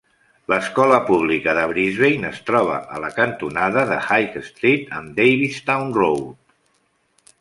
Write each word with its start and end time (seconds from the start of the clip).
L'escola 0.51 0.95
pública 1.09 1.53
de 1.57 1.65
Brisbania 1.71 2.31
es 2.35 2.39
troba 2.47 2.79
a 2.95 3.01
la 3.03 3.11
cantonada 3.19 3.83
de 3.91 3.99
High 4.07 4.41
Street 4.49 4.91
amb 5.01 5.15
Davistown 5.21 5.93
Road. 6.01 6.27